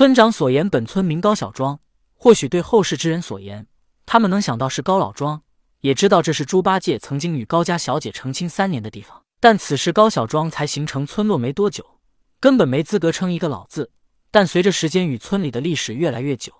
[0.00, 1.78] 村长所言，本村名高小庄，
[2.14, 3.66] 或许对后世之人所言，
[4.06, 5.42] 他们能想到是高老庄，
[5.80, 9.22] 也知道这是猪八戒曾经与高家小姐成亲三年的地方。
[9.40, 11.84] 但此时高小庄才形成村落没多久，
[12.40, 13.90] 根本没资格称一个老字。
[14.30, 16.50] 但随着时间与村里的历史越来越久，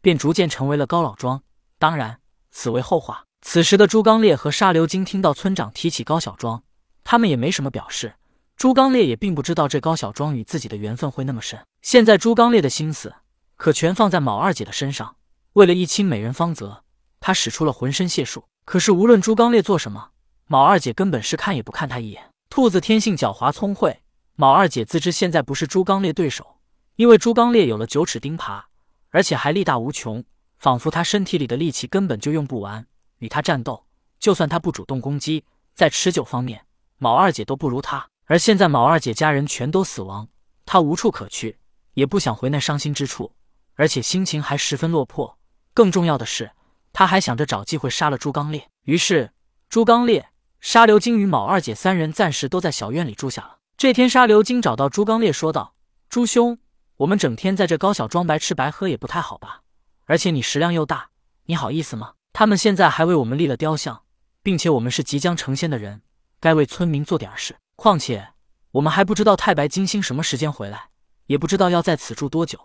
[0.00, 1.42] 便逐渐成为了高老庄。
[1.78, 2.20] 当然，
[2.50, 3.26] 此为后话。
[3.42, 6.62] 此时的朱刚烈和沙流金听到村长提起高小庄，
[7.04, 8.14] 他们也没什么表示。
[8.56, 11.62] 朱刚烈也并不知道这高小庄与自己的缘分会那么深。
[11.82, 13.14] 现在朱刚烈的心思
[13.56, 15.16] 可全放在卯二姐的身上。
[15.52, 16.82] 为了一清美人芳泽，
[17.20, 18.44] 他使出了浑身解数。
[18.64, 20.08] 可是无论朱刚烈做什么，
[20.46, 22.30] 卯二姐根本是看也不看他一眼。
[22.48, 24.00] 兔子天性狡猾聪慧，
[24.36, 26.56] 卯二姐自知现在不是朱刚烈对手，
[26.96, 28.62] 因为朱刚烈有了九齿钉耙，
[29.10, 30.24] 而且还力大无穷，
[30.58, 32.86] 仿佛他身体里的力气根本就用不完。
[33.18, 33.84] 与他战斗，
[34.18, 36.64] 就算他不主动攻击，在持久方面，
[36.96, 38.08] 卯二姐都不如他。
[38.26, 40.28] 而现在，卯二姐家人全都死亡，
[40.64, 41.58] 她无处可去，
[41.94, 43.32] 也不想回那伤心之处，
[43.74, 45.38] 而且心情还十分落魄。
[45.72, 46.50] 更重要的是，
[46.92, 48.68] 她还想着找机会杀了朱刚烈。
[48.82, 49.30] 于是，
[49.68, 50.28] 朱刚烈、
[50.60, 53.58] 沙流金与卯二姐三人暂时都在小院里住下了。
[53.76, 55.74] 这天，沙流金找到朱刚烈，说道
[56.08, 56.58] ：“朱兄，
[56.96, 59.62] 我们整天在这高小庄白吃白喝也不太好吧？
[60.06, 61.10] 而且你食量又大，
[61.44, 62.14] 你好意思吗？
[62.32, 64.02] 他们现在还为我们立了雕像，
[64.42, 66.02] 并且我们是即将成仙的人，
[66.40, 68.28] 该为村民做点事。”况且
[68.72, 70.88] 我们还不知道太白金星什么时间回来，
[71.26, 72.58] 也不知道要在此住多久，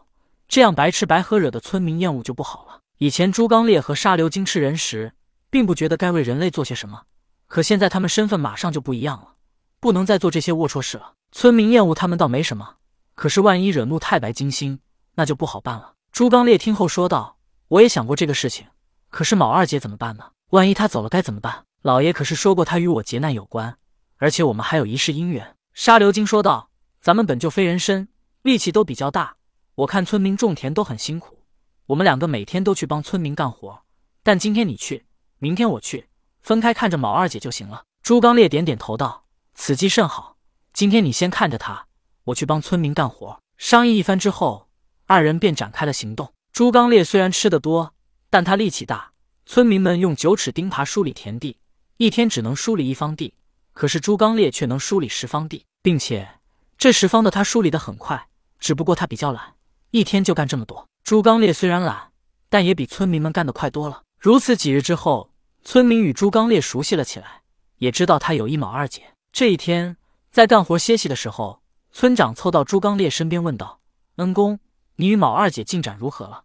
[0.48, 2.80] 这样白吃白喝惹得村民厌恶就不好了。
[2.98, 5.14] 以前朱刚烈和沙流金吃人时，
[5.50, 7.04] 并不觉得该为人类做些什么，
[7.48, 9.36] 可现在他们身份马上就不一样了，
[9.80, 11.14] 不能再做这些龌龊事了。
[11.32, 12.76] 村民厌恶他们倒没什么，
[13.16, 14.80] 可是万一惹怒太白金星，
[15.16, 15.94] 那就不好办了。
[16.12, 17.38] 朱刚烈听后说道
[17.70, 18.68] ：“我也想过这个事情，
[19.10, 20.32] 可是卯二姐怎么办呢？
[20.52, 21.66] 万一她走了该怎么办？
[21.82, 23.78] 老爷可是说过她与我劫难有关。”
[24.22, 26.70] 而且我们还有一世姻缘。”沙流金说道
[27.02, 28.08] ，“咱们本就非人身，
[28.44, 29.36] 力气都比较大。
[29.74, 31.40] 我看村民种田都很辛苦，
[31.88, 33.82] 我们两个每天都去帮村民干活。
[34.22, 35.08] 但今天你去，
[35.40, 36.08] 明天我去，
[36.42, 40.38] 分开看着卯二姐就行了。”朱刚烈点点头道：“此计甚好。
[40.72, 41.88] 今天你先看着她，
[42.26, 44.70] 我去帮村民干活。”商议一番之后，
[45.08, 46.34] 二人便展开了行动。
[46.52, 47.94] 朱刚烈虽然吃得多，
[48.30, 49.12] 但他力气大。
[49.46, 51.58] 村民们用九齿钉耙梳理田地，
[51.98, 53.34] 一天只能梳理一方地。
[53.82, 56.36] 可是朱刚烈却能梳理十方地，并且
[56.78, 58.28] 这十方的他梳理的很快，
[58.60, 59.56] 只不过他比较懒，
[59.90, 60.88] 一天就干这么多。
[61.04, 62.12] 朱刚烈虽然懒，
[62.48, 64.04] 但也比村民们干得快多了。
[64.20, 65.32] 如此几日之后，
[65.64, 67.42] 村民与朱刚烈熟悉了起来，
[67.78, 69.16] 也知道他有一卯二姐。
[69.32, 69.98] 这一天，
[70.30, 73.80] 在干活歇息的时候，村长凑到朱刚烈身边问道
[74.18, 74.60] ：“恩公，
[74.98, 76.44] 你与卯二姐进展如何了？”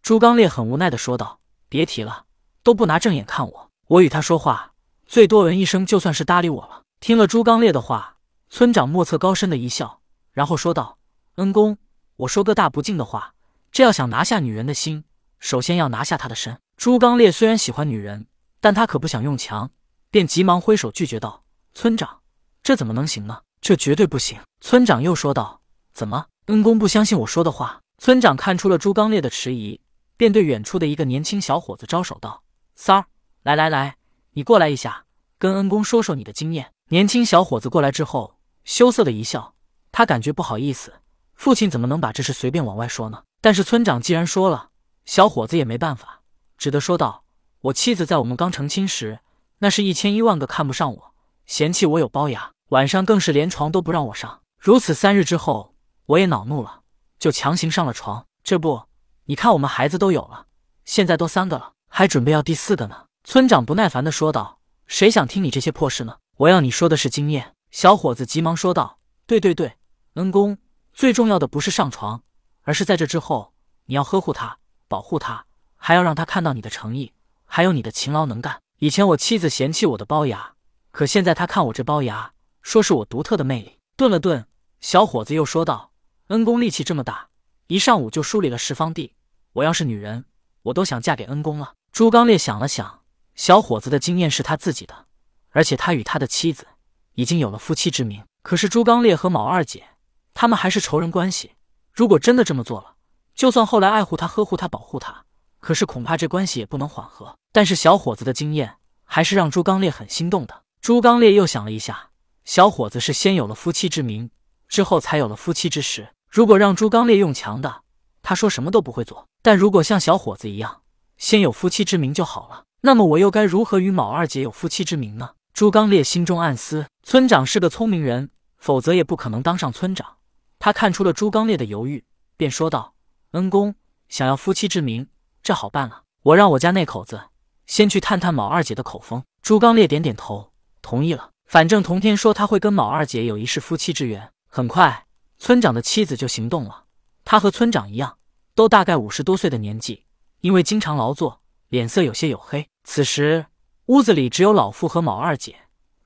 [0.00, 2.26] 朱刚烈很无奈的说道：“别提了，
[2.62, 4.74] 都不拿正眼看我，我与他说话。”
[5.06, 6.82] 最多闻一声，就算是搭理我了。
[6.98, 8.16] 听了朱刚烈的话，
[8.50, 10.00] 村长莫测高深的一笑，
[10.32, 10.98] 然后说道
[11.36, 11.78] ：“恩公，
[12.16, 13.34] 我说个大不敬的话，
[13.70, 15.04] 这要想拿下女人的心，
[15.38, 18.26] 首先要拿下她的身。”朱刚烈虽然喜欢女人，
[18.60, 19.70] 但他可不想用强，
[20.10, 22.20] 便急忙挥手拒绝道：“村长，
[22.62, 23.42] 这怎么能行呢？
[23.60, 25.60] 这绝对不行。”村长又说道
[25.94, 29.80] ：“怎么，恩公不相信我说的话？”村长看出了朱刚烈的迟疑，
[30.16, 32.42] 便对远处的一个年轻小伙子招手道
[32.74, 33.06] ：“三儿，
[33.44, 33.96] 来来来。”
[34.36, 35.06] 你过来一下，
[35.38, 36.70] 跟恩公说说你的经验。
[36.90, 39.54] 年轻小伙子过来之后，羞涩的一笑，
[39.90, 40.92] 他感觉不好意思，
[41.32, 43.22] 父亲怎么能把这事随便往外说呢？
[43.40, 44.68] 但是村长既然说了，
[45.06, 46.20] 小伙子也没办法，
[46.58, 47.24] 只得说道
[47.62, 49.20] ：“我妻子在我们刚成亲时，
[49.60, 51.14] 那是一千一万个看不上我，
[51.46, 54.42] 嫌弃我有龅牙，晚上更是连床都不让我上。
[54.58, 55.74] 如此三日之后，
[56.04, 56.82] 我也恼怒了，
[57.18, 58.26] 就强行上了床。
[58.44, 58.82] 这不，
[59.24, 60.44] 你看我们孩子都有了，
[60.84, 66.18] 现在都三个了，还准备要第四个呢。”村长不耐烦的说道：“谁想听你这些破事呢？
[66.36, 69.78] 我要你说的是经验。”小伙子急忙说道：“对对对，
[70.14, 70.58] 恩公，
[70.92, 72.22] 最重要的不是上床，
[72.62, 73.52] 而是在这之后，
[73.86, 75.44] 你要呵护他，保护他，
[75.76, 77.12] 还要让他看到你的诚意，
[77.44, 78.60] 还有你的勤劳能干。
[78.78, 80.54] 以前我妻子嫌弃我的龅牙，
[80.92, 82.32] 可现在她看我这龅牙，
[82.62, 84.46] 说是我独特的魅力。”顿了顿，
[84.80, 85.90] 小伙子又说道
[86.28, 87.30] ：“恩公力气这么大，
[87.66, 89.14] 一上午就梳理了十方地，
[89.54, 90.26] 我要是女人，
[90.62, 93.00] 我都想嫁给恩公了。”朱刚烈想了想。
[93.36, 95.06] 小伙子的经验是他自己的，
[95.50, 96.66] 而且他与他的妻子
[97.12, 98.24] 已经有了夫妻之名。
[98.42, 99.84] 可是朱刚烈和卯二姐
[100.32, 101.52] 他们还是仇人关系。
[101.92, 102.94] 如果真的这么做了，
[103.34, 105.24] 就算后来爱护他、呵护他、保护他，
[105.60, 107.36] 可是恐怕这关系也不能缓和。
[107.52, 110.62] 但是小伙子的经验还是让朱刚烈很心动的。
[110.80, 112.10] 朱刚烈又想了一下，
[112.44, 114.30] 小伙子是先有了夫妻之名，
[114.66, 116.08] 之后才有了夫妻之实。
[116.30, 117.82] 如果让朱刚烈用强的，
[118.22, 120.80] 他说什么都不会做；但如果像小伙子一样，
[121.18, 122.64] 先有夫妻之名就好了。
[122.86, 125.30] 那么我又该如何与卯二姐有夫妻之名呢？
[125.52, 126.86] 朱刚烈心中暗思。
[127.02, 130.18] 村长是个聪明人，否则也不可能当上村长。
[130.60, 132.04] 他看出了朱刚烈的犹豫，
[132.36, 132.94] 便说道
[133.34, 133.74] ：“恩公
[134.08, 135.08] 想要夫妻之名，
[135.42, 136.04] 这好办了。
[136.22, 137.20] 我让我家那口子
[137.66, 141.30] 先去探探卯二姐的口风。”朱刚烈点点头，同意了。
[141.46, 144.30] 反正童天说他会跟卯二姐有一世夫妻之缘。
[144.48, 145.06] 很快，
[145.40, 146.84] 村长的妻子就行动了。
[147.24, 148.18] 他和村长一样，
[148.54, 150.04] 都大概五十多岁的年纪，
[150.42, 151.42] 因为经常劳作，
[151.76, 152.70] 脸色有些黝黑。
[152.84, 153.48] 此时，
[153.84, 155.56] 屋子里只有老妇和卯二姐。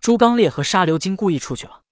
[0.00, 1.82] 朱刚烈和沙流金故意出去了。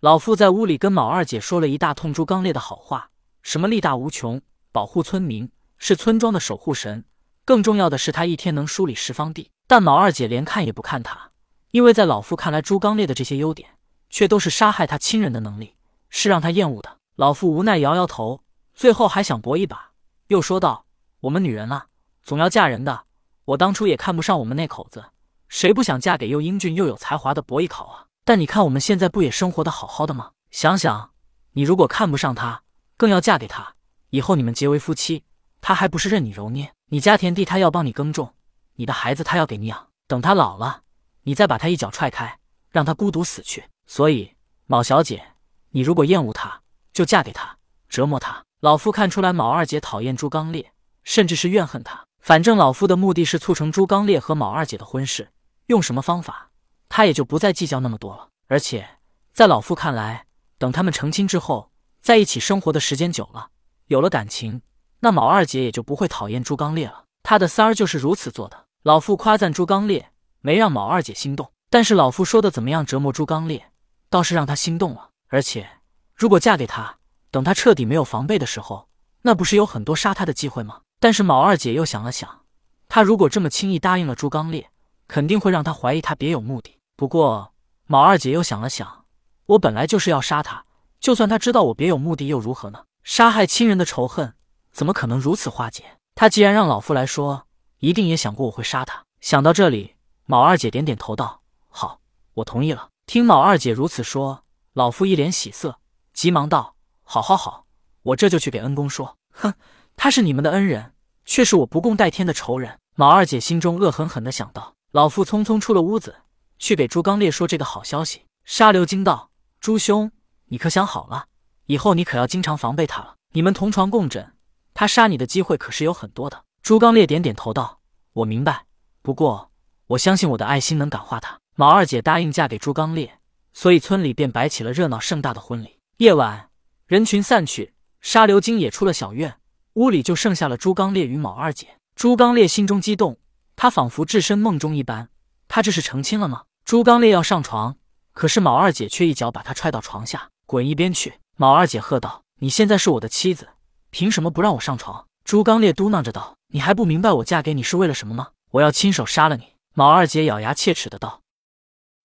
[0.00, 3.10] 老妇在屋里跟卯二姐说了一大通朱刚烈的好话，
[3.42, 4.40] 什么力大无穷，
[4.72, 7.04] 保护村民，是村庄的守护神。
[7.44, 9.50] 更重要的是，他一天能梳理十方地。
[9.66, 11.32] 但卯二姐连看也不看他，
[11.72, 13.68] 因为在老妇看来，朱刚烈的这些优点，
[14.08, 15.74] 却都是杀害他亲人的能力，
[16.08, 16.96] 是让他厌恶的。
[17.16, 18.40] 老妇无奈摇摇头，
[18.72, 19.90] 最后还想搏一把，
[20.28, 20.86] 又说道
[21.20, 21.88] ：“我们女人啊，
[22.26, 23.04] 总要嫁人的。
[23.44, 25.02] 我当初也看不上我们那口子。”
[25.48, 28.06] 谁不想嫁给又英俊又有才华的伯邑考啊？
[28.24, 30.32] 但你看我们现在不也生活的好好的吗？
[30.50, 31.12] 想想，
[31.52, 32.64] 你如果看不上他，
[32.96, 33.76] 更要嫁给他，
[34.10, 35.22] 以后你们结为夫妻，
[35.60, 36.72] 他还不是任你揉捏？
[36.88, 38.34] 你家田地他要帮你耕种，
[38.74, 40.82] 你的孩子他要给你养，等他老了，
[41.22, 42.40] 你再把他一脚踹开，
[42.70, 43.64] 让他孤独死去。
[43.86, 44.34] 所以，
[44.66, 45.24] 卯小姐，
[45.70, 46.60] 你如果厌恶他，
[46.92, 47.56] 就嫁给他，
[47.88, 48.44] 折磨他。
[48.60, 50.72] 老夫看出来，卯二姐讨厌朱刚烈，
[51.04, 52.05] 甚至是怨恨他。
[52.26, 55.30] 反正老夫的目的是促成朱刚烈和卯二姐的婚事。
[55.66, 56.50] 用什么方法，
[56.88, 58.30] 他也就不再计较那么多了。
[58.48, 58.98] 而且，
[59.32, 60.26] 在老夫看来，
[60.58, 61.70] 等他们成亲之后，
[62.00, 63.50] 在一起生活的时间久了，
[63.86, 64.60] 有了感情，
[64.98, 67.04] 那卯二姐也就不会讨厌朱刚烈了。
[67.22, 68.64] 他的三儿就是如此做的。
[68.82, 71.52] 老夫夸赞朱刚烈，没让卯二姐心动。
[71.70, 73.70] 但是老夫说的怎么样折磨朱刚烈，
[74.10, 75.10] 倒是让他心动了。
[75.28, 75.64] 而且，
[76.12, 76.98] 如果嫁给他，
[77.30, 78.88] 等他彻底没有防备的时候，
[79.22, 80.80] 那不是有很多杀他的机会吗？
[81.00, 82.42] 但是卯二姐又想了想，
[82.88, 84.70] 她如果这么轻易答应了朱刚烈。
[85.08, 86.80] 肯定会让他怀疑他别有目的。
[86.96, 87.52] 不过，
[87.86, 89.04] 卯二姐又想了想，
[89.46, 90.64] 我本来就是要杀他，
[90.98, 92.84] 就算他知道我别有目的又如何呢？
[93.04, 94.34] 杀害亲人的仇恨
[94.72, 95.84] 怎么可能如此化解？
[96.16, 97.46] 他既然让老夫来说，
[97.78, 99.04] 一定也想过我会杀他。
[99.20, 99.94] 想到这里，
[100.24, 101.40] 卯二姐点点头道
[101.70, 102.00] ：“好，
[102.34, 105.78] 我同意了。”听卯二姐如此说，老夫一脸喜色，
[106.12, 107.66] 急忙道：“好，好，好，
[108.02, 109.16] 我这就去给恩公说。
[109.30, 109.54] 哼，
[109.96, 110.92] 他是你们的恩人，
[111.24, 114.74] 却是我不共戴天的仇人。”卯二姐心中恶狠狠地想到。
[114.92, 116.16] 老妇匆匆出了屋子，
[116.58, 118.22] 去给朱刚烈说这个好消息。
[118.44, 120.10] 沙流惊道：“朱兄，
[120.46, 121.26] 你可想好了？
[121.66, 123.16] 以后你可要经常防备他了。
[123.32, 124.32] 你们同床共枕，
[124.72, 127.80] 他杀你的机会可是有很多的。”朱刚烈点点头道
[128.14, 128.64] ：“我明白。
[129.02, 129.50] 不过
[129.88, 133.18] 我相信我的爱心能感化他。”毛二姐答应嫁给朱刚烈，
[133.52, 135.78] 所以村里便摆起了热闹盛大的婚礼。
[135.98, 136.50] 夜晚，
[136.86, 139.38] 人群散去，沙流金也出了小院，
[139.76, 141.76] 屋里就剩下了朱刚烈与卯二姐。
[141.94, 143.18] 朱刚烈心中激动。
[143.56, 145.10] 他仿佛置身梦中一般，
[145.48, 146.44] 他这是成亲了吗？
[146.64, 147.76] 朱刚烈要上床，
[148.14, 151.20] 可是卯二姐却一脚把他踹到床下，滚一边去！
[151.36, 153.48] 卯二姐喝道：“你现在是我的妻子，
[153.90, 158.28] 凭什么不让我上床？”朱刚烈嘟囔着道：“你还不明白我嫁给你是为了什么吗？
[158.52, 159.44] 我要亲手杀了你！”
[159.74, 161.20] 卯二姐咬牙切齿的道：“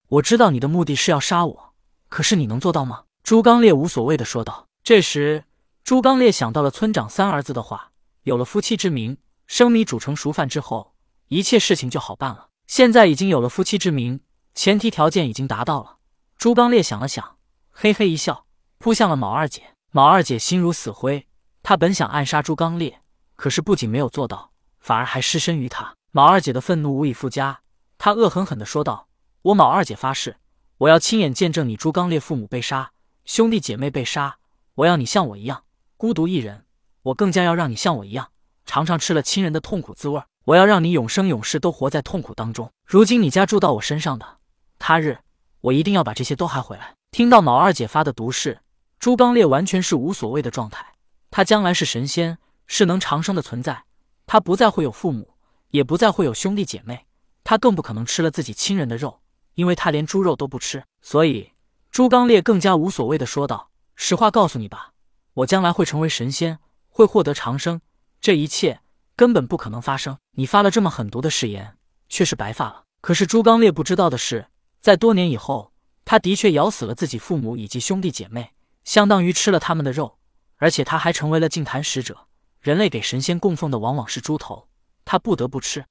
[0.10, 1.74] 我知道你的目的是要杀我，
[2.10, 4.68] 可是你能做到吗？”朱刚烈无所谓的说道。
[4.84, 5.44] 这时，
[5.84, 7.92] 朱刚烈想到了村长三儿子的话
[8.24, 9.18] ：“有了夫妻之名，
[9.48, 10.94] 生米煮成熟饭之后。”
[11.28, 12.50] 一切事情就好办了。
[12.68, 14.20] 现在已经有了夫妻之名，
[14.54, 15.98] 前提条件已经达到了。
[16.38, 17.38] 朱刚烈想了想，
[17.72, 18.46] 嘿嘿一笑，
[18.80, 19.76] 扑向了毛二姐。
[19.92, 21.28] 毛二姐心如死灰，
[21.64, 23.02] 她本想暗杀朱刚烈，
[23.38, 25.96] 可是不仅没有做到，反而还失身于他。
[26.12, 27.62] 毛二姐的愤怒无以复加，
[27.98, 29.08] 她恶狠狠地说道
[29.44, 30.36] ：“我毛二姐发誓，
[30.80, 32.92] 我要亲眼见证你朱刚烈父母被杀，
[33.24, 34.38] 兄弟姐妹被杀。
[34.76, 35.64] 我要你像我一样
[36.02, 36.66] 孤独一人，
[37.04, 38.32] 我更加要让你像我一样，
[38.66, 42.72] 尝尝吃了亲人的痛苦滋味。”我要让你永生永世都活在痛苦当中。
[42.88, 44.40] 如今你家住到我身上的，
[44.80, 45.20] 他日
[45.60, 46.96] 我一定要把这些都还回来。
[47.12, 48.62] 听到毛二姐发的毒誓，
[48.98, 50.84] 朱刚烈完全是无所谓的状态。
[51.30, 53.84] 他将来是神仙，是能长生的存在。
[54.26, 55.36] 他不再会有父母，
[55.70, 57.06] 也不再会有兄弟姐妹，
[57.44, 59.22] 他更不可能吃了自己亲人的肉，
[59.54, 60.84] 因为他连猪肉都不吃。
[61.04, 61.52] 所以，
[61.92, 64.94] 朱刚烈更加无所谓的说道：“实话告诉你吧，
[65.34, 66.60] 我将来会成为神仙，
[66.90, 67.82] 会获得长生。
[68.20, 68.82] 这一切。”
[69.14, 70.18] 根本不可能发生！
[70.32, 71.78] 你发了这么狠毒的誓言，
[72.10, 72.86] 却是白发了。
[73.02, 74.48] 可是朱刚烈不知道的是，
[74.80, 75.74] 在多年以后，
[76.06, 80.18] 他的确咬死了自己父母以及兄弟姐妹，相当于吃了他们的肉，
[80.56, 82.26] 而且他还成为了净坛使者。
[82.62, 84.68] 人类给神仙供奉的往往是猪头，
[85.06, 85.86] 他不得不吃。